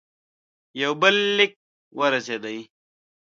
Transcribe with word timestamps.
یو 0.81 0.91
بل 1.01 1.15
لیک 1.37 1.53
ورسېدی. 1.99 2.57